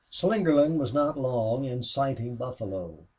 [0.11, 3.05] Slingerland was not long in sighting buffalo.